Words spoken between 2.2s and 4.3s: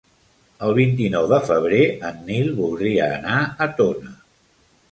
Nil voldria anar a Tona.